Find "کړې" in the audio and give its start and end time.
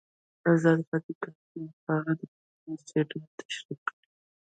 3.87-4.05